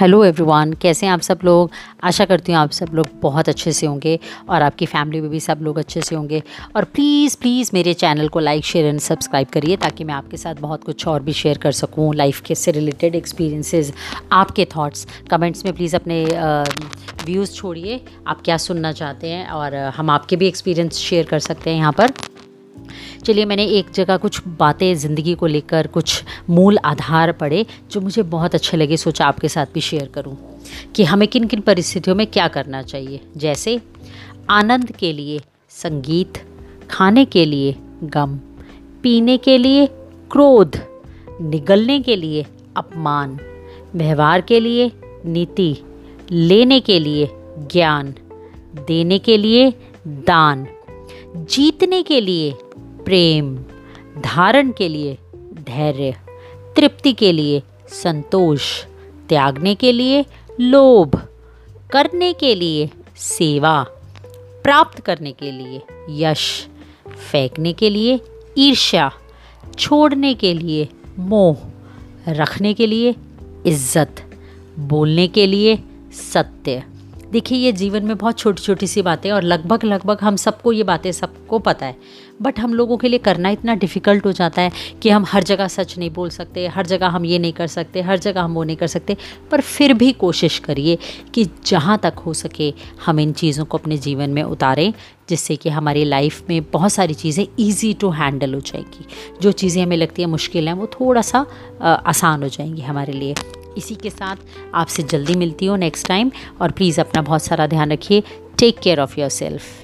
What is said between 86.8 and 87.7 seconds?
जगह हम ये नहीं कर